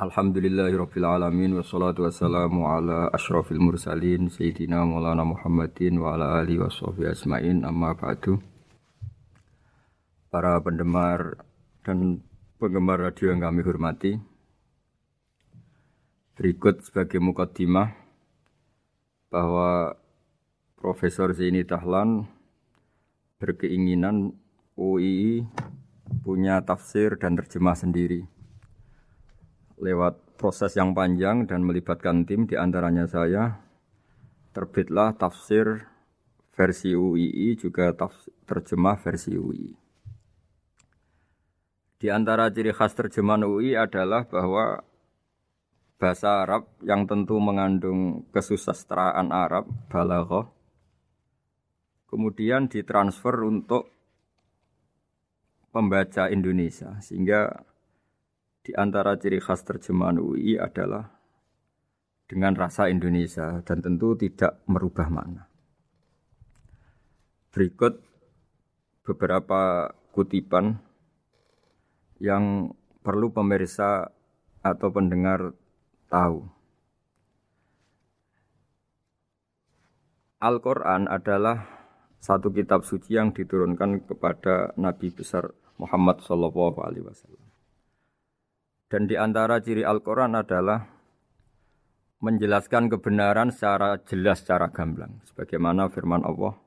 [0.00, 7.60] Alhamdulillahirabbil alamin wassalatu wassalamu ala asyrafil mursalin sayyidina Maulana Muhammadin wa ala alihi washabihi ajmain
[7.68, 8.40] amma ba'du.
[10.32, 11.44] Para pendengar
[11.84, 12.24] dan
[12.56, 14.16] penggemar radio yang kami hormati.
[16.32, 17.92] Berikut sebagai mukaddimah
[19.28, 20.00] bahwa
[20.80, 22.24] Profesor Zaini Dahlan
[23.36, 24.32] berkeinginan
[24.80, 25.44] UII
[26.24, 28.39] punya tafsir dan terjemah sendiri
[29.80, 33.60] lewat proses yang panjang dan melibatkan tim di antaranya saya
[34.52, 35.88] terbitlah tafsir
[36.52, 39.72] versi UII juga tafsir, terjemah versi UII.
[42.00, 44.80] Di antara ciri khas terjemahan UI adalah bahwa
[46.00, 50.48] bahasa Arab yang tentu mengandung kesusastraan Arab, balaghah,
[52.08, 53.92] kemudian ditransfer untuk
[55.70, 57.68] pembaca Indonesia sehingga
[58.70, 61.10] di antara ciri khas terjemahan UI adalah
[62.30, 65.50] dengan rasa Indonesia dan tentu tidak merubah makna.
[67.50, 67.98] Berikut
[69.02, 70.78] beberapa kutipan
[72.22, 72.70] yang
[73.02, 74.14] perlu pemirsa
[74.62, 75.50] atau pendengar
[76.06, 76.46] tahu.
[80.38, 81.66] Al-Quran adalah
[82.22, 87.39] satu kitab suci yang diturunkan kepada Nabi besar Muhammad Wasallam.
[88.90, 90.82] Dan di antara ciri Al-Quran adalah
[92.18, 95.22] menjelaskan kebenaran secara jelas, secara gamblang.
[95.30, 96.58] Sebagaimana firman Allah,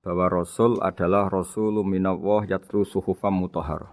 [0.00, 3.92] bahwa Rasul adalah Rasulun minallah yatlu suhufam mutahar.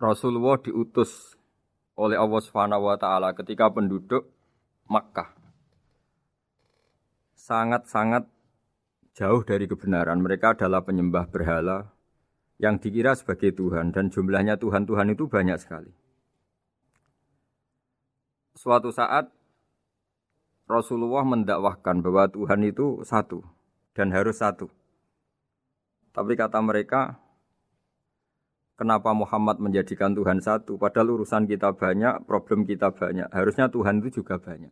[0.00, 1.36] Rasulullah diutus
[1.92, 4.24] oleh Allah Subhanahu wa taala ketika penduduk
[4.88, 5.36] Makkah
[7.36, 8.24] sangat-sangat
[9.12, 10.24] jauh dari kebenaran.
[10.24, 11.92] Mereka adalah penyembah berhala,
[12.60, 15.88] yang dikira sebagai Tuhan dan jumlahnya Tuhan-Tuhan itu banyak sekali.
[18.52, 19.32] Suatu saat
[20.68, 23.40] Rasulullah mendakwahkan bahwa Tuhan itu satu
[23.96, 24.68] dan harus satu.
[26.12, 27.16] Tapi kata mereka,
[28.76, 30.76] kenapa Muhammad menjadikan Tuhan satu?
[30.76, 33.32] Padahal urusan kita banyak, problem kita banyak.
[33.32, 34.70] Harusnya Tuhan itu juga banyak.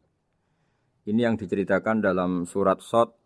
[1.09, 3.17] Ini yang diceritakan dalam surat Sot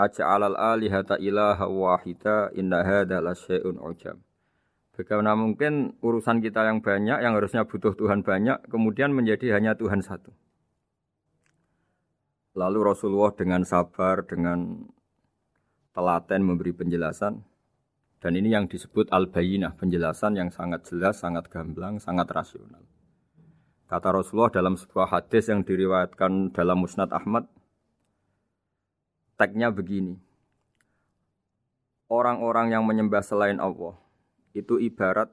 [0.00, 4.16] aja'alal alihata ilaha wahida inna hadza lasyai'un ujab.
[4.96, 10.04] Bagaimana mungkin urusan kita yang banyak, yang harusnya butuh Tuhan banyak, kemudian menjadi hanya Tuhan
[10.04, 10.32] satu.
[12.56, 14.88] Lalu Rasulullah dengan sabar, dengan
[15.96, 17.46] telaten memberi penjelasan.
[18.20, 22.84] Dan ini yang disebut al-bayinah, penjelasan yang sangat jelas, sangat gamblang, sangat rasional.
[23.88, 27.48] Kata Rasulullah dalam sebuah hadis yang diriwayatkan dalam Musnad Ahmad,
[29.40, 30.20] Teksnya begini.
[32.12, 33.96] Orang-orang yang menyembah selain Allah
[34.52, 35.32] itu ibarat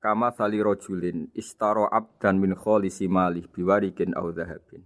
[0.00, 4.80] kama sali rojulin istaro abdan min kholisi malih biwarikin au dhahabin.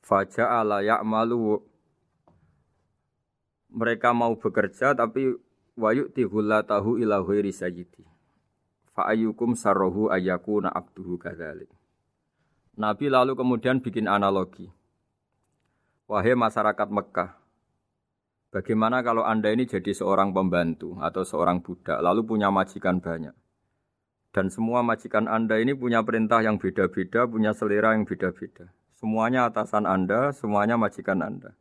[0.00, 1.60] Faja'ala ya'malu
[3.68, 5.36] mereka mau bekerja tapi
[5.76, 6.16] wayuk
[6.64, 8.08] tahu ila ghairi sayyidi.
[8.96, 11.68] Fa'ayukum sarrohu ayakuna abduhu kadzalik.
[12.72, 14.72] Nabi lalu kemudian bikin analogi.
[16.12, 17.40] Wahai masyarakat Mekah,
[18.52, 23.32] bagaimana kalau Anda ini jadi seorang pembantu atau seorang budak, lalu punya majikan banyak?
[24.28, 28.68] Dan semua majikan Anda ini punya perintah yang beda-beda, punya selera yang beda-beda.
[28.92, 31.56] Semuanya atasan Anda, semuanya majikan Anda.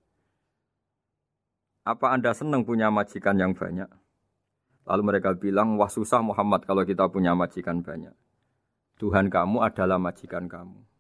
[1.88, 3.88] Apa Anda senang punya majikan yang banyak?
[4.84, 8.12] Lalu mereka bilang, wah susah Muhammad kalau kita punya majikan banyak.
[9.00, 10.91] Tuhan kamu adalah majikan kamu.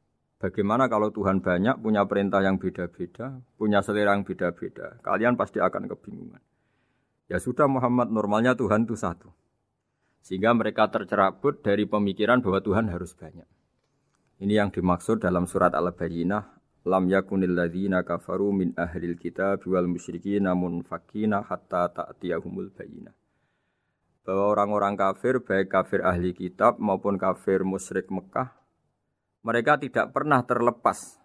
[0.42, 4.98] Bagaimana kalau Tuhan banyak punya perintah yang beda-beda, punya selera yang beda-beda?
[5.06, 6.42] Kalian pasti akan kebingungan.
[7.30, 9.30] Ya sudah Muhammad, normalnya Tuhan itu satu.
[10.26, 13.46] Sehingga mereka tercerabut dari pemikiran bahwa Tuhan harus banyak.
[14.42, 16.58] Ini yang dimaksud dalam surat Al-Bayyinah.
[16.90, 23.14] Lam yakunil ladzina kafaru min ahlil kitab wal musyrikin namun fakina hatta ta'tiyahumul bayyinah.
[24.26, 28.61] Bahwa orang-orang kafir, baik kafir ahli kitab maupun kafir musyrik Mekah,
[29.42, 31.18] mereka tidak pernah terlepas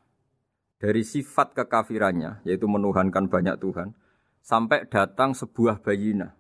[0.77, 3.97] dari sifat kekafirannya, yaitu menuhankan banyak Tuhan,
[4.45, 6.37] sampai datang sebuah bayina.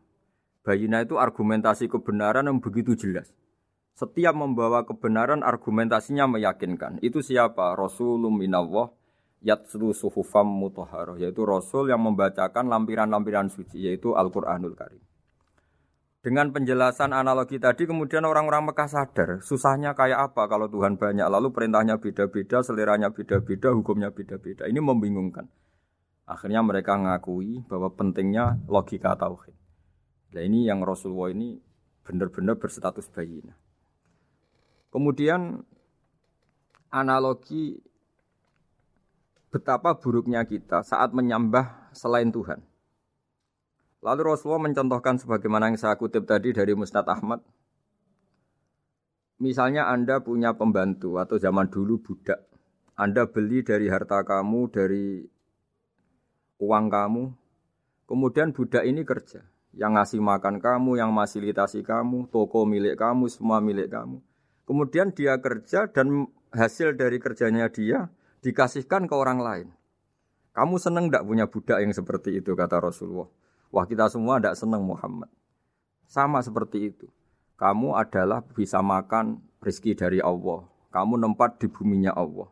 [0.66, 3.30] Bayina itu argumentasi kebenaran yang begitu jelas.
[3.96, 7.00] Setiap membawa kebenaran argumentasinya meyakinkan.
[7.00, 7.72] Itu siapa?
[7.72, 8.92] Rasulun minallah
[9.40, 11.16] yatslu suhufam mutahharah.
[11.16, 13.88] Yaitu Rasul yang membacakan lampiran-lampiran suci.
[13.88, 15.00] Yaitu Al-Quranul Karim.
[16.26, 19.30] Dengan penjelasan analogi tadi kemudian orang-orang Mekah sadar.
[19.46, 21.22] Susahnya kayak apa kalau Tuhan banyak.
[21.22, 24.66] Lalu perintahnya beda-beda, seleranya beda-beda, hukumnya beda-beda.
[24.66, 25.46] Ini membingungkan.
[26.26, 29.54] Akhirnya mereka ngakui bahwa pentingnya logika tauhid.
[30.34, 31.62] Nah ini yang Rasulullah ini
[32.02, 33.54] benar-benar berstatus bayina.
[34.90, 35.62] Kemudian
[36.90, 37.78] analogi
[39.54, 42.66] betapa buruknya kita saat menyembah selain Tuhan.
[44.06, 47.42] Lalu Rasulullah mencontohkan sebagaimana yang saya kutip tadi dari Musnad Ahmad.
[49.42, 52.46] Misalnya Anda punya pembantu atau zaman dulu budak.
[52.94, 55.26] Anda beli dari harta kamu, dari
[56.62, 57.24] uang kamu.
[58.06, 59.42] Kemudian budak ini kerja.
[59.74, 64.22] Yang ngasih makan kamu, yang fasilitasi kamu, toko milik kamu, semua milik kamu.
[64.70, 68.06] Kemudian dia kerja dan hasil dari kerjanya dia
[68.40, 69.68] dikasihkan ke orang lain.
[70.54, 73.28] Kamu seneng tidak punya budak yang seperti itu kata Rasulullah.
[73.76, 75.28] Wah kita semua tidak seneng Muhammad.
[76.08, 77.12] Sama seperti itu.
[77.60, 80.64] Kamu adalah bisa makan rezeki dari Allah.
[80.88, 82.48] Kamu nempat di buminya Allah.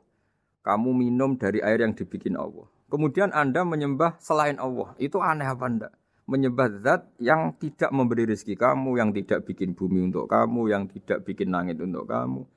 [0.60, 2.68] Kamu minum dari air yang dibikin Allah.
[2.92, 4.92] Kemudian Anda menyembah selain Allah.
[5.00, 5.94] Itu aneh apa enggak?
[6.24, 11.20] menyembah zat yang tidak memberi rezeki kamu, yang tidak bikin bumi untuk kamu, yang tidak
[11.24, 12.48] bikin langit untuk kamu,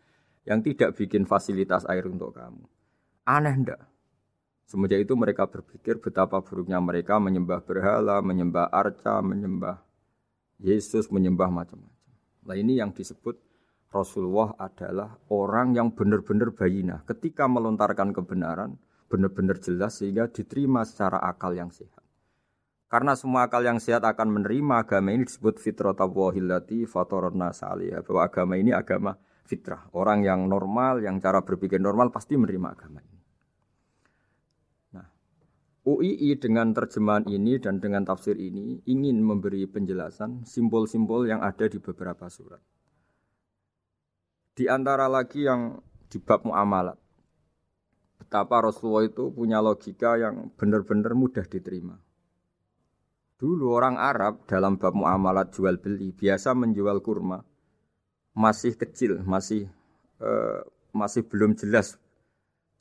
[0.48, 2.64] yang tidak bikin fasilitas air untuk kamu.
[3.28, 3.81] Aneh ndak?
[4.68, 9.80] Semenjak itu mereka berpikir betapa buruknya mereka menyembah berhala, menyembah arca, menyembah
[10.60, 12.04] Yesus, menyembah macam-macam.
[12.44, 13.40] Nah ini yang disebut
[13.88, 17.00] Rasulullah adalah orang yang benar-benar bayina.
[17.08, 18.75] Ketika melontarkan kebenaran,
[19.08, 22.04] benar-benar jelas sehingga diterima secara akal yang sehat.
[22.92, 27.96] Karena semua akal yang sehat akan menerima agama ini disebut fitratallahi fatorna salih.
[28.04, 29.16] Bahwa agama ini agama
[29.48, 29.88] fitrah.
[29.96, 33.17] Orang yang normal, yang cara berpikir normal pasti menerima agama ini.
[35.88, 41.80] UII dengan terjemahan ini dan dengan tafsir ini ingin memberi penjelasan simbol-simbol yang ada di
[41.80, 42.60] beberapa surat.
[44.51, 45.80] Di antara lagi yang
[46.12, 47.00] di bab muamalat.
[48.19, 51.95] Betapa Rasulullah itu punya logika yang benar-benar mudah diterima.
[53.40, 57.40] Dulu orang Arab dalam bab muamalat jual beli biasa menjual kurma
[58.36, 59.72] masih kecil, masih
[60.19, 61.95] uh, masih belum jelas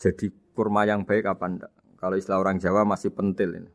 [0.01, 1.76] jadi kurma yang baik apa enggak.
[2.07, 3.71] Kalau istilah orang Jawa masih pentil ini.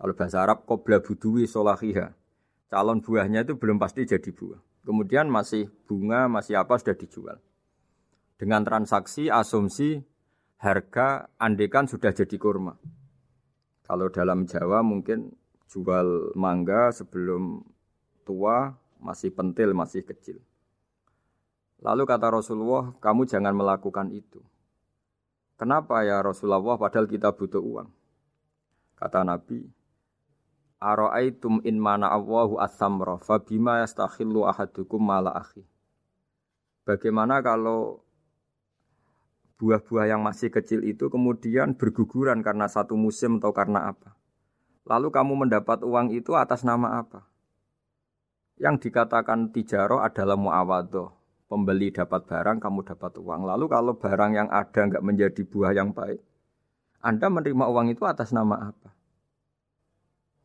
[0.00, 2.08] Kalau bahasa Arab kobla budui solahiha.
[2.72, 4.64] Calon buahnya itu belum pasti jadi buah.
[4.80, 7.36] Kemudian masih bunga, masih apa sudah dijual.
[8.40, 10.00] Dengan transaksi asumsi
[10.56, 12.80] harga andekan sudah jadi kurma.
[13.84, 15.36] Kalau dalam Jawa mungkin
[15.68, 17.60] jual mangga sebelum
[18.24, 18.72] tua
[19.04, 20.40] masih pentil, masih kecil.
[21.84, 24.40] Lalu kata Rasulullah, kamu jangan melakukan itu.
[25.56, 27.88] Kenapa ya Rasulullah padahal kita butuh uang?
[28.96, 29.64] Kata Nabi,
[31.64, 33.16] in mana Allahu as-samra
[34.44, 35.64] ahadukum mala akhi.
[36.84, 38.04] Bagaimana kalau
[39.56, 44.12] buah-buah yang masih kecil itu kemudian berguguran karena satu musim atau karena apa?
[44.84, 47.24] Lalu kamu mendapat uang itu atas nama apa?
[48.60, 51.15] Yang dikatakan tijaro adalah muawadoh.
[51.46, 53.46] Pembeli dapat barang, kamu dapat uang.
[53.46, 56.18] Lalu kalau barang yang ada nggak menjadi buah yang baik,
[56.98, 58.90] Anda menerima uang itu atas nama apa?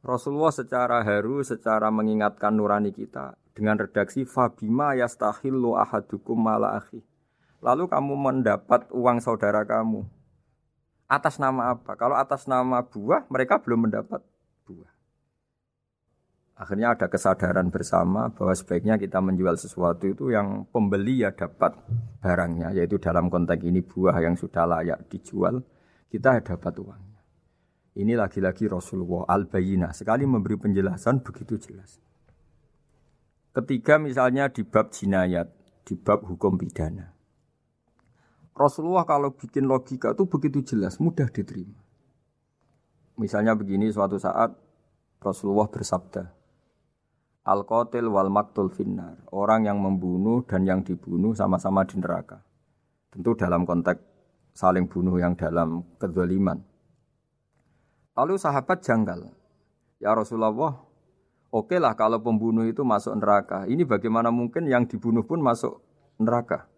[0.05, 7.01] Rasulullah secara haru, secara mengingatkan nurani kita dengan redaksi Fabima yastahillu ahadukum mala akhi.
[7.61, 10.05] Lalu kamu mendapat uang saudara kamu.
[11.05, 11.93] Atas nama apa?
[11.93, 14.25] Kalau atas nama buah, mereka belum mendapat.
[16.61, 21.73] Akhirnya ada kesadaran bersama bahwa sebaiknya kita menjual sesuatu itu yang pembeli ya dapat
[22.21, 25.65] barangnya, yaitu dalam konteks ini buah yang sudah layak dijual,
[26.13, 27.21] kita dapat uangnya.
[27.97, 31.97] Ini lagi-lagi Rasulullah al-Bayina sekali memberi penjelasan begitu jelas.
[33.57, 35.49] Ketiga misalnya di bab jinayat,
[35.81, 37.09] di bab hukum pidana.
[38.53, 41.81] Rasulullah kalau bikin logika itu begitu jelas, mudah diterima.
[43.17, 44.53] Misalnya begini suatu saat
[45.19, 46.40] Rasulullah bersabda,
[47.41, 49.17] Al-Qatil wal maktul finnar.
[49.33, 52.45] Orang yang membunuh dan yang dibunuh sama-sama di neraka.
[53.09, 53.99] Tentu dalam konteks
[54.53, 56.61] saling bunuh yang dalam kezaliman.
[58.13, 59.33] Lalu sahabat janggal.
[59.97, 60.77] Ya Rasulullah,
[61.49, 63.65] oke lah kalau pembunuh itu masuk neraka.
[63.65, 65.81] Ini bagaimana mungkin yang dibunuh pun masuk
[66.21, 66.69] neraka?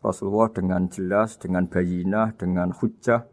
[0.00, 3.26] Rasulullah dengan jelas, dengan bayinah, dengan hujah,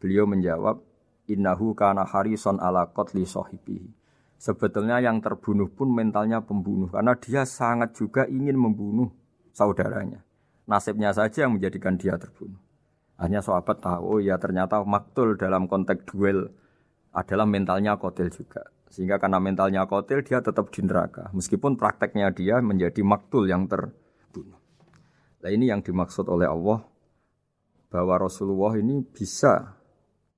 [0.00, 0.80] beliau menjawab,
[1.28, 4.03] innahu kana harison ala qatli sahibihi.
[4.44, 9.08] Sebetulnya yang terbunuh pun mentalnya pembunuh karena dia sangat juga ingin membunuh
[9.56, 10.20] saudaranya.
[10.68, 12.60] Nasibnya saja yang menjadikan dia terbunuh.
[13.16, 16.52] Hanya sahabat tahu, ya ternyata maktul dalam konteks duel
[17.16, 18.68] adalah mentalnya kotil juga.
[18.92, 21.32] Sehingga karena mentalnya kotil dia tetap di neraka.
[21.32, 24.60] Meskipun prakteknya dia menjadi maktul yang terbunuh.
[25.40, 26.84] Nah ini yang dimaksud oleh Allah
[27.88, 29.72] bahwa Rasulullah ini bisa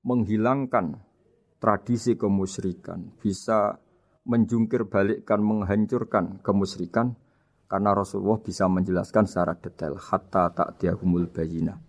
[0.07, 0.95] menghilangkan
[1.59, 3.83] tradisi kemusyrikan, bisa
[4.27, 7.15] menjungkir balikkan, menghancurkan kemusyrikan
[7.71, 11.79] karena Rasulullah bisa menjelaskan secara detail hatta tak diahumul bayina.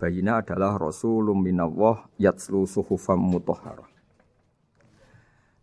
[0.00, 3.86] Bayina adalah Rasulun minallah yatslu suhufam mutahharah.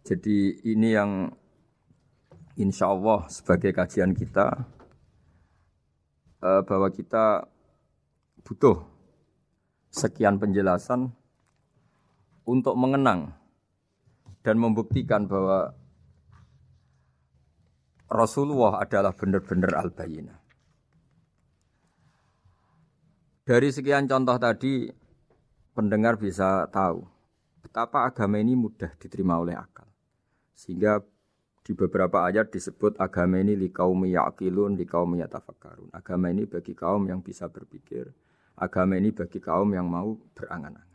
[0.05, 1.27] Jadi ini yang
[2.55, 4.63] insya Allah sebagai kajian kita
[6.45, 7.45] eh, bahwa kita
[8.41, 8.86] butuh
[9.91, 11.12] sekian penjelasan
[12.48, 13.36] untuk mengenang
[14.41, 15.75] dan membuktikan bahwa
[18.09, 20.39] Rasulullah adalah benar-benar al-bayyinah.
[23.45, 24.89] Dari sekian contoh tadi,
[25.77, 27.05] pendengar bisa tahu
[27.61, 29.85] betapa agama ini mudah diterima oleh akal.
[30.57, 31.05] Sehingga
[31.61, 35.93] di beberapa ayat disebut agama ini li kaum yaqilun, li kaum yatafakkarun.
[35.93, 38.09] Agama ini bagi kaum yang bisa berpikir,
[38.57, 40.88] agama ini bagi kaum yang mau berangan-angan.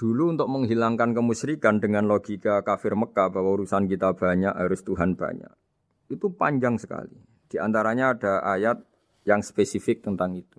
[0.00, 5.52] Dulu untuk menghilangkan kemusyrikan dengan logika kafir Mekah bahwa urusan kita banyak, harus Tuhan banyak.
[6.08, 7.20] Itu panjang sekali.
[7.44, 8.80] Di antaranya ada ayat
[9.28, 10.56] yang spesifik tentang itu.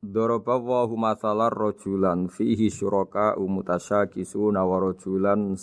[0.00, 5.60] Dorobawahu masalah rojulan fihi syuraka umutasya kisu nawarojulan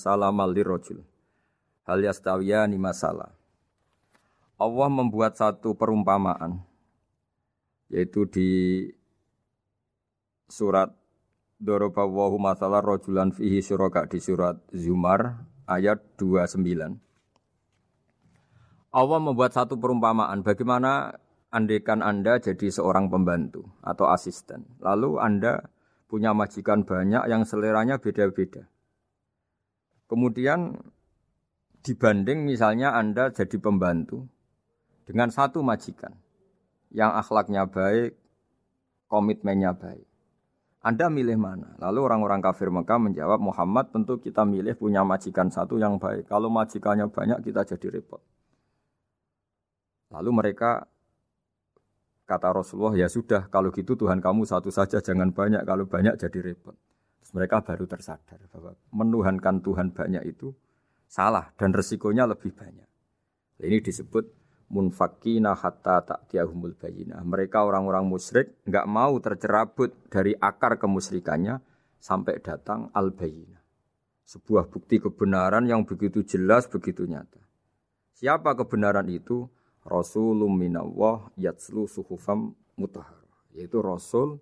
[0.61, 1.01] rojul.
[1.89, 1.99] Hal
[2.69, 3.33] ni masalah.
[4.61, 6.61] Allah membuat satu perumpamaan
[7.89, 8.49] yaitu di
[10.45, 10.93] surat
[11.63, 16.59] Dorobawahu masalah rojulan fihi syuraka di surat Zumar ayat 29.
[18.91, 21.15] Allah membuat satu perumpamaan bagaimana
[21.55, 24.67] andekan Anda jadi seorang pembantu atau asisten.
[24.83, 25.63] Lalu Anda
[26.11, 28.67] punya majikan banyak yang seleranya beda-beda.
[30.11, 30.83] Kemudian
[31.79, 34.27] dibanding misalnya Anda jadi pembantu
[35.07, 36.11] dengan satu majikan
[36.91, 38.19] yang akhlaknya baik,
[39.07, 40.12] komitmennya baik.
[40.83, 41.79] Anda milih mana?
[41.79, 46.27] Lalu orang-orang kafir Mekah menjawab, Muhammad tentu kita milih punya majikan satu yang baik.
[46.27, 48.19] Kalau majikannya banyak kita jadi repot.
[50.11, 50.85] Lalu mereka
[52.23, 55.67] Kata Rasulullah, ya sudah, kalau gitu Tuhan kamu satu saja, jangan banyak.
[55.67, 56.71] Kalau banyak jadi repot.
[57.19, 60.55] Terus mereka baru tersadar bahwa menuhankan Tuhan banyak itu
[61.03, 62.87] salah dan resikonya lebih banyak.
[63.59, 64.42] Ini disebut
[64.73, 67.21] munfakina hatta tak diahumul bayina.
[67.21, 71.61] Mereka orang-orang musyrik nggak mau tercerabut dari akar kemusyrikannya
[72.01, 73.61] sampai datang al bayina.
[74.25, 77.39] Sebuah bukti kebenaran yang begitu jelas, begitu nyata.
[78.17, 79.45] Siapa kebenaran itu?
[79.83, 83.19] Rasulum minallah yatslu suhufam mutahhar.
[83.51, 84.39] Yaitu Rasul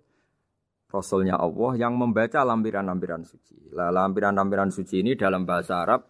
[0.92, 3.72] Rasulnya Allah yang membaca lampiran-lampiran suci.
[3.72, 6.04] Lah lampiran-lampiran suci ini dalam bahasa Arab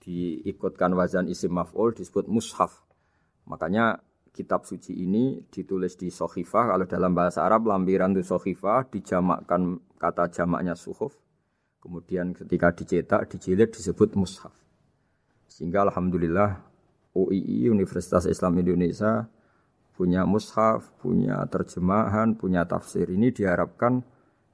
[0.00, 2.89] diikutkan wazan isim maf'ul disebut mushaf.
[3.50, 3.98] Makanya
[4.30, 6.70] kitab suci ini ditulis di sohifah.
[6.70, 11.18] Kalau dalam bahasa Arab lampiran itu sohifah dijamakkan kata jamaknya suhuf.
[11.82, 14.54] Kemudian ketika dicetak, dijilid disebut mushaf.
[15.50, 16.62] Sehingga Alhamdulillah
[17.16, 19.26] UII Universitas Islam Indonesia
[19.98, 23.10] punya mushaf, punya terjemahan, punya tafsir.
[23.10, 24.04] Ini diharapkan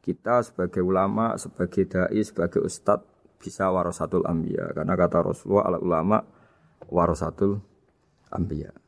[0.01, 3.07] kita sebagai ulama, sebagai dai, sebagai ustadz
[3.43, 4.73] bisa warasatul ambia.
[4.73, 6.19] Karena kata Rasulullah al ulama
[6.89, 7.61] warasatul
[8.33, 8.86] ambia.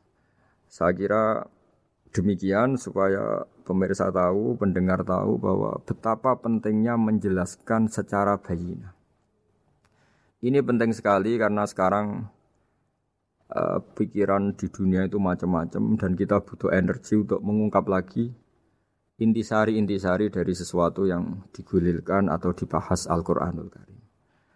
[0.69, 1.49] Saya kira
[2.13, 8.93] demikian supaya pemirsa tahu, pendengar tahu bahwa betapa pentingnya menjelaskan secara bayina.
[10.45, 12.29] Ini penting sekali karena sekarang
[13.49, 18.31] uh, pikiran di dunia itu macam-macam dan kita butuh energi untuk mengungkap lagi
[19.19, 23.99] intisari-intisari dari sesuatu yang digulirkan atau dibahas Al-Qur'anul Karim.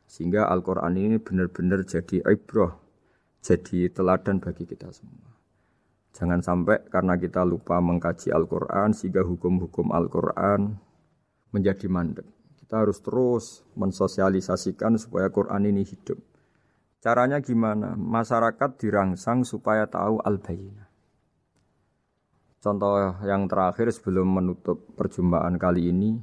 [0.07, 2.79] Sehingga Al-Qur'an ini benar-benar jadi ibrah,
[3.43, 5.32] jadi teladan bagi kita semua.
[6.13, 10.77] Jangan sampai karena kita lupa mengkaji Al-Qur'an sehingga hukum-hukum Al-Qur'an
[11.49, 12.29] menjadi mandek.
[12.61, 16.21] Kita harus terus mensosialisasikan supaya Quran ini hidup
[17.03, 17.99] Caranya gimana?
[17.99, 20.87] Masyarakat dirangsang supaya tahu al-bayyinah.
[22.63, 26.15] Contoh yang terakhir sebelum menutup perjumpaan kali ini,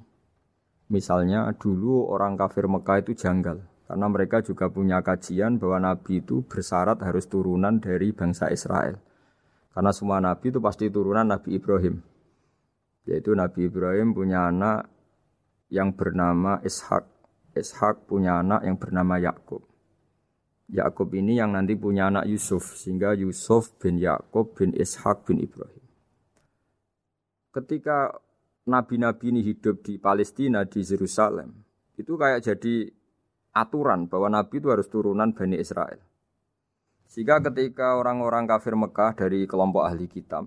[0.88, 3.60] misalnya dulu orang kafir Mekah itu janggal.
[3.60, 8.96] Karena mereka juga punya kajian bahwa Nabi itu bersyarat harus turunan dari bangsa Israel.
[9.70, 12.02] Karena semua Nabi itu pasti turunan Nabi Ibrahim.
[13.06, 14.90] Yaitu Nabi Ibrahim punya anak
[15.70, 17.06] yang bernama Ishak
[17.54, 19.66] Ishak punya anak yang bernama Yakub.
[20.70, 25.82] Yakub ini yang nanti punya anak Yusuf sehingga Yusuf bin Yakub bin Ishak bin Ibrahim.
[27.50, 28.14] Ketika
[28.70, 31.50] nabi-nabi ini hidup di Palestina di Yerusalem,
[31.98, 32.86] itu kayak jadi
[33.50, 35.98] aturan bahwa nabi itu harus turunan Bani Israel.
[37.10, 40.46] Sehingga ketika orang-orang kafir Mekah dari kelompok ahli kitab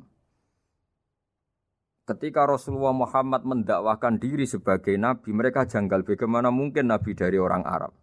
[2.03, 7.96] ketika Rasulullah Muhammad mendakwahkan diri sebagai nabi, mereka janggal bagaimana mungkin nabi dari orang Arab.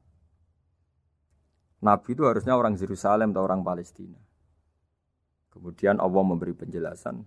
[1.81, 4.21] Nabi itu harusnya orang Yerusalem atau orang Palestina.
[5.53, 7.25] Kemudian Allah memberi penjelasan,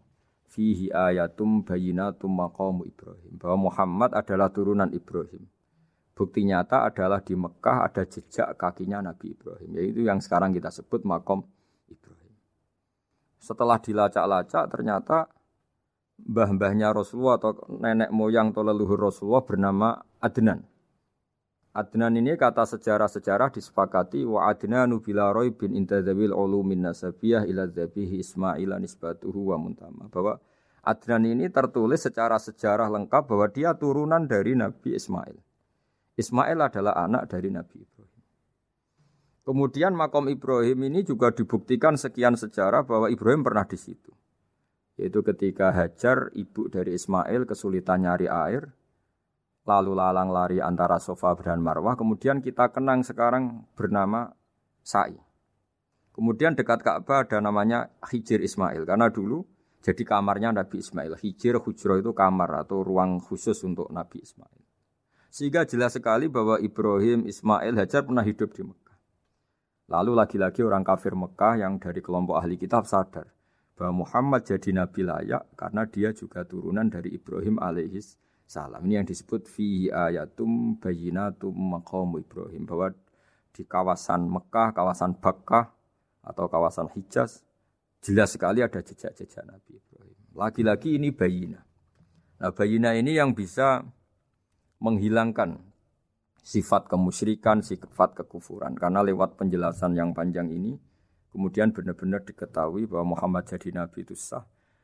[0.49, 5.49] fihi ayatum bayinatum maqamu Ibrahim, bahwa Muhammad adalah turunan Ibrahim.
[6.13, 11.01] Bukti nyata adalah di Mekah ada jejak kakinya Nabi Ibrahim, yaitu yang sekarang kita sebut
[11.09, 11.41] makom
[11.89, 12.33] Ibrahim.
[13.41, 15.25] Setelah dilacak-lacak ternyata
[16.21, 20.61] mbah-mbahnya Rasulullah atau nenek moyang atau leluhur Rasulullah bernama Adnan.
[21.73, 28.21] Adnan ini kata sejarah-sejarah disepakati wa adnanu bila roy bin intadzabil ulumin nasabiyah ila dzabihi
[28.21, 30.05] Ismail nisbatuhu wa muntama.
[30.13, 30.37] Bahwa
[30.85, 35.52] Adnan ini tertulis secara sejarah lengkap bahwa dia turunan dari Nabi Ismail.
[36.13, 38.21] Ismail adalah anak dari Nabi Ibrahim.
[39.43, 44.13] Kemudian makom Ibrahim ini juga dibuktikan sekian sejarah bahwa Ibrahim pernah di situ.
[44.95, 48.71] Yaitu ketika Hajar, ibu dari Ismail, kesulitan nyari air,
[49.67, 51.99] lalu lalang lari antara Sofa dan Marwah.
[51.99, 54.31] Kemudian kita kenang sekarang bernama
[54.79, 55.17] Sa'i.
[56.13, 58.85] Kemudian dekat Ka'bah ada namanya Hijir Ismail.
[58.85, 59.43] Karena dulu
[59.83, 61.19] jadi kamarnya Nabi Ismail.
[61.19, 64.62] Hijir, hujro itu kamar atau ruang khusus untuk Nabi Ismail.
[65.33, 68.97] Sehingga jelas sekali bahwa Ibrahim, Ismail, Hajar pernah hidup di Mekah.
[69.89, 73.33] Lalu lagi-lagi orang kafir Mekah yang dari kelompok ahli kitab sadar
[73.73, 78.13] bahwa Muhammad jadi nabi layak karena dia juga turunan dari Ibrahim alaihis
[78.45, 78.85] salam.
[78.85, 82.93] Ini yang disebut fi ayatum bayinatum maqamu Ibrahim bahwa
[83.49, 85.73] di kawasan Mekah, kawasan Bakkah
[86.21, 87.41] atau kawasan Hijaz
[88.05, 90.19] jelas sekali ada jejak-jejak Nabi Ibrahim.
[90.37, 91.65] Lagi-lagi ini bayina.
[92.37, 93.81] Nah, bayina ini yang bisa
[94.83, 95.63] menghilangkan
[96.43, 98.75] sifat kemusyrikan, sifat kekufuran.
[98.75, 100.75] Karena lewat penjelasan yang panjang ini,
[101.31, 104.43] kemudian benar-benar diketahui bahwa Muhammad jadi nabi itu sah.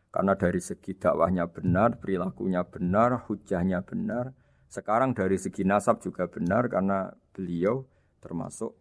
[0.10, 4.34] Karena dari segi dakwahnya benar, perilakunya benar, hujahnya benar.
[4.66, 7.86] Sekarang dari segi nasab juga benar karena beliau
[8.24, 8.74] termasuk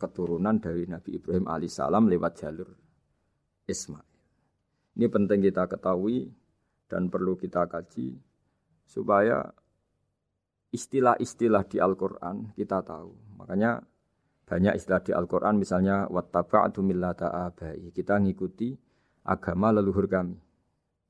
[0.00, 2.72] keturunan dari Nabi Ibrahim alaihissalam lewat jalur
[3.68, 4.08] Ismail.
[4.96, 6.32] Ini penting kita ketahui
[6.88, 8.16] dan perlu kita kaji
[8.88, 9.52] supaya
[10.70, 13.38] istilah-istilah di Al-Quran kita tahu.
[13.42, 13.82] Makanya
[14.46, 17.94] banyak istilah di Al-Quran misalnya wattaba'tu millata abai.
[17.94, 18.74] Kita ngikuti
[19.26, 20.38] agama leluhur kami.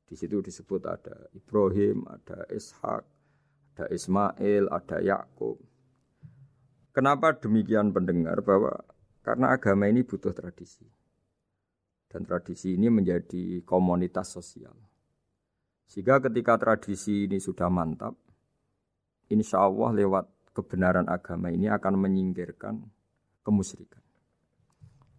[0.05, 3.03] Di situ disebut ada Ibrahim, ada Ishak,
[3.73, 5.57] ada Ismail, ada Yakub.
[6.91, 8.75] Kenapa demikian pendengar bahwa
[9.23, 10.83] karena agama ini butuh tradisi.
[12.11, 14.75] Dan tradisi ini menjadi komunitas sosial.
[15.87, 18.19] Sehingga ketika tradisi ini sudah mantap,
[19.31, 22.83] insya Allah lewat kebenaran agama ini akan menyingkirkan
[23.47, 24.03] kemusyrikan.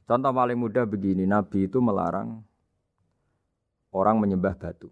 [0.05, 2.43] Contoh paling mudah begini, Nabi itu melarang
[3.95, 4.91] orang menyembah batu.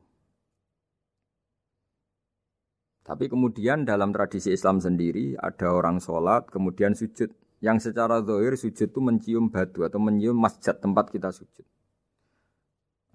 [3.04, 7.34] Tapi kemudian dalam tradisi Islam sendiri ada orang sholat kemudian sujud.
[7.60, 11.68] Yang secara zahir sujud itu mencium batu atau mencium masjid tempat kita sujud.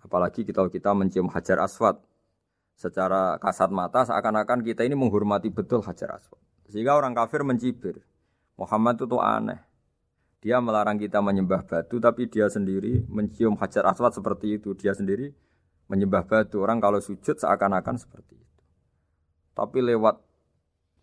[0.05, 1.97] Apalagi kita kita mencium hajar aswad
[2.75, 6.43] secara kasat mata seakan-akan kita ini menghormati betul Hajar Aswad.
[6.69, 8.03] Sehingga orang kafir mencibir.
[8.55, 9.59] Muhammad itu tuh aneh.
[10.45, 14.77] Dia melarang kita menyembah batu tapi dia sendiri mencium Hajar Aswad seperti itu.
[14.77, 15.33] Dia sendiri
[15.89, 16.61] menyembah batu.
[16.61, 18.63] Orang kalau sujud seakan-akan seperti itu.
[19.55, 20.21] Tapi lewat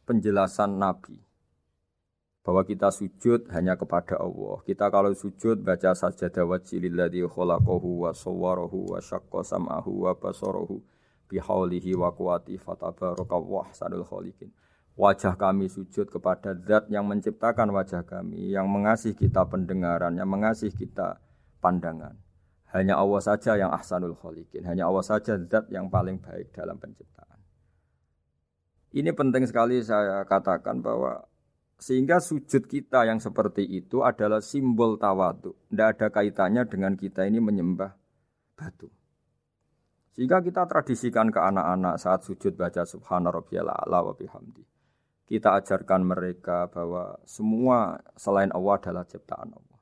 [0.05, 1.17] penjelasan Nabi
[2.41, 4.60] bahwa kita sujud hanya kepada Allah.
[4.65, 10.81] Kita kalau sujud baca sajadah wajhililladzi khalaqahu wa sawwarahu wa syaqqa wa basarahu
[11.32, 12.60] bihaulihi wa kuwati
[13.72, 14.52] sadul kholikin.
[15.00, 20.76] Wajah kami sujud kepada zat yang menciptakan wajah kami, yang mengasih kita pendengaran, yang mengasih
[20.76, 21.24] kita
[21.63, 22.20] pandangan.
[22.76, 24.67] Hanya Allah saja yang ahsanul kholikin.
[24.67, 27.39] Hanya Allah saja zat yang paling baik dalam penciptaan.
[28.91, 31.24] Ini penting sekali saya katakan bahwa
[31.80, 35.56] sehingga sujud kita yang seperti itu adalah simbol tawadu.
[35.72, 37.96] Tidak ada kaitannya dengan kita ini menyembah
[38.54, 38.91] batu.
[40.12, 44.63] Sehingga kita tradisikan ke anak-anak saat sujud baca subhana rabbiyal a'la wa bihamdi.
[45.24, 49.80] Kita ajarkan mereka bahwa semua selain Allah adalah ciptaan Allah.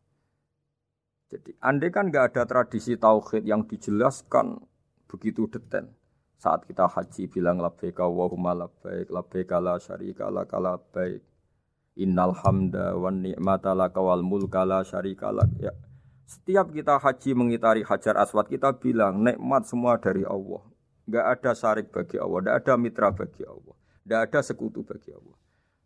[1.34, 4.62] Jadi andai kan nggak ada tradisi tauhid yang dijelaskan
[5.10, 5.90] begitu detail.
[6.38, 11.26] Saat kita haji bilang labbaik Allahumma labbaik, labbaik la syarika laka labbaik.
[12.00, 15.50] Innal hamda wan ni'mata laka wal mulka la syarikalak.
[15.58, 15.74] Ya.
[16.30, 20.62] Setiap kita haji mengitari Hajar Aswad kita bilang nikmat semua dari Allah.
[21.10, 23.74] Enggak ada syarik bagi Allah, enggak ada mitra bagi Allah,
[24.06, 25.34] enggak ada sekutu bagi Allah.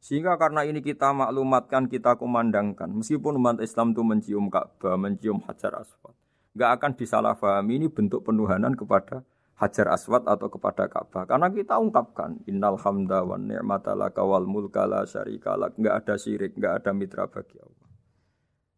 [0.04, 2.92] Sehingga karena ini kita maklumatkan, kita kumandangkan.
[2.92, 6.12] Meskipun umat Islam itu mencium Ka'bah, mencium Hajar Aswad.
[6.52, 9.24] Enggak akan disalahpahami ini bentuk penuhanan kepada
[9.56, 11.24] Hajar Aswad atau kepada Ka'bah.
[11.24, 15.80] Karena kita ungkapkan innal hamda wa ni'mata laka mulka la syarika lak.
[15.80, 17.73] Enggak ada syirik, enggak ada mitra bagi Allah.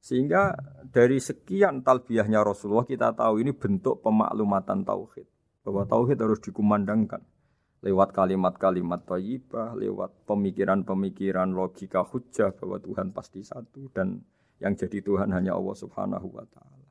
[0.05, 0.53] Sehingga
[0.93, 5.25] dari sekian talbiyahnya Rasulullah kita tahu ini bentuk pemaklumatan tauhid.
[5.65, 7.25] Bahwa tauhid harus dikumandangkan
[7.81, 14.21] lewat kalimat-kalimat thayyibah, lewat pemikiran-pemikiran logika hujah bahwa Tuhan pasti satu dan
[14.61, 16.85] yang jadi Tuhan hanya Allah Subhanahu wa taala.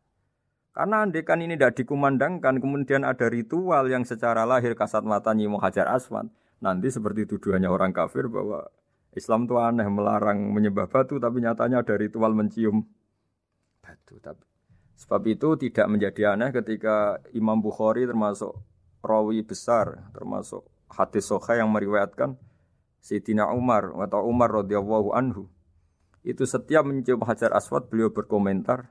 [0.74, 5.86] Karena andekan ini tidak dikumandangkan, kemudian ada ritual yang secara lahir kasat mata nyimu hajar
[5.86, 6.26] aswad.
[6.58, 8.66] Nanti seperti tuduhannya orang kafir bahwa
[9.14, 12.82] Islam itu aneh melarang menyembah batu, tapi nyatanya ada ritual mencium
[13.84, 14.16] batu.
[14.16, 14.44] Tapi
[14.96, 18.56] sebab itu tidak menjadi aneh ketika Imam Bukhari termasuk
[19.04, 22.40] rawi besar, termasuk hadis soha yang meriwayatkan
[23.04, 25.52] Sayyidina Umar atau Umar radhiyallahu anhu
[26.24, 28.88] itu setiap mencium hajar aswad beliau berkomentar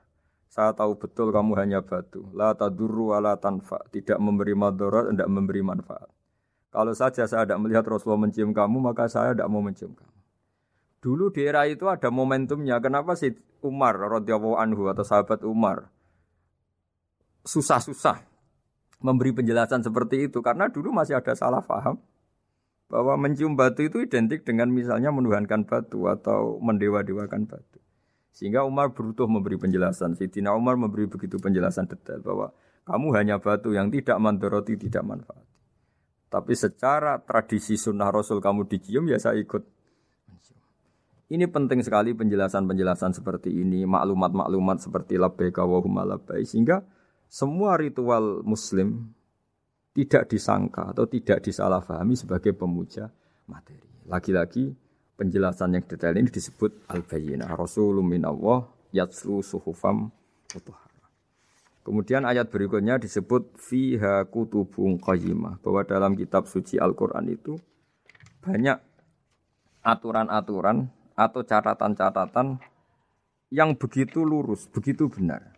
[0.54, 2.30] saya tahu betul kamu hanya batu.
[2.38, 3.82] La tadurru wa la tanfa.
[3.90, 6.06] Tidak memberi madarat, tidak memberi manfaat.
[6.70, 10.14] Kalau saja saya tidak melihat Rasulullah mencium kamu, maka saya tidak mau mencium kamu.
[11.02, 12.78] Dulu di era itu ada momentumnya.
[12.86, 15.88] Kenapa sih Umar radhiyallahu anhu atau sahabat Umar
[17.48, 18.24] susah-susah
[19.04, 22.00] memberi penjelasan seperti itu karena dulu masih ada salah paham
[22.88, 27.82] bahwa mencium batu itu identik dengan misalnya menuhankan batu atau mendewa-dewakan batu.
[28.34, 30.18] Sehingga Umar berutuh memberi penjelasan.
[30.18, 32.54] Sidina Umar memberi begitu penjelasan detail bahwa
[32.86, 35.46] kamu hanya batu yang tidak mandoroti, tidak manfaat.
[36.34, 39.83] Tapi secara tradisi sunnah Rasul kamu dicium, ya saya ikut.
[41.34, 46.86] Ini penting sekali penjelasan-penjelasan seperti ini, maklumat-maklumat seperti labbaik wa labbaik sehingga
[47.26, 49.10] semua ritual muslim
[49.98, 53.10] tidak disangka atau tidak disalahfahami sebagai pemuja
[53.50, 53.82] materi.
[54.06, 54.78] Lagi-lagi
[55.18, 57.50] penjelasan yang detail ini disebut al-bayyinah.
[57.58, 60.14] Rasulun minallah yatslu suhufam
[60.54, 61.10] mutahharah.
[61.82, 67.58] Kemudian ayat berikutnya disebut fiha kutubun qayyimah bahwa dalam kitab suci Al-Qur'an itu
[68.46, 68.78] banyak
[69.82, 72.58] aturan-aturan atau catatan-catatan
[73.54, 75.54] yang begitu lurus, begitu benar.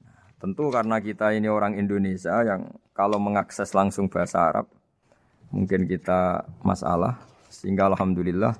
[0.00, 4.66] Nah, tentu karena kita ini orang Indonesia yang kalau mengakses langsung bahasa Arab
[5.52, 7.20] mungkin kita masalah
[7.52, 8.56] sehingga alhamdulillah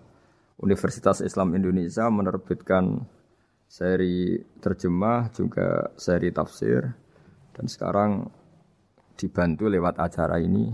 [0.60, 3.00] Universitas Islam Indonesia menerbitkan
[3.64, 6.92] seri terjemah juga seri tafsir
[7.56, 8.28] dan sekarang
[9.16, 10.68] dibantu lewat acara ini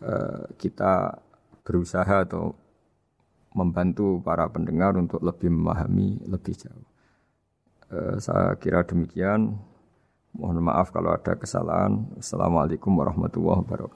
[0.00, 1.12] eh, kita
[1.60, 2.63] berusaha atau
[3.54, 6.86] membantu para pendengar untuk lebih memahami lebih jauh.
[7.94, 9.54] Eh, saya kira demikian.
[10.34, 12.10] Mohon maaf kalau ada kesalahan.
[12.18, 13.92] Assalamualaikum warahmatullahi wabarakatuh.